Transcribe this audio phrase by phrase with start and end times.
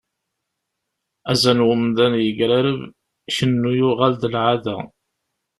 [1.31, 2.79] Azal n umdan yegrareb,
[3.35, 4.77] Kennu yuɣal d lεada.